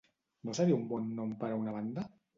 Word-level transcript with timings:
No 0.47 0.55
seria 0.59 0.77
un 0.79 0.87
bon 0.93 1.13
nom 1.21 1.37
per 1.45 1.51
a 1.53 1.61
una 1.63 1.77
banda? 1.77 2.09